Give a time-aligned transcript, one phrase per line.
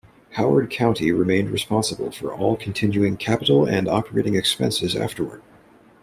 [0.31, 5.43] Howard County remained responsible for all continuing capitol and operating expenses afterward.